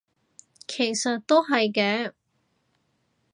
[0.67, 2.13] 其實係嘅